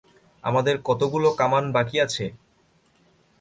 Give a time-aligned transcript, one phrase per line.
[0.43, 2.25] আমাদের কতগুলো কামান বাকি আছে?